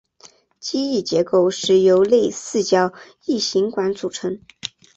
[0.59, 2.91] 机翼结构是由内四角
[3.25, 4.41] 异型管组成。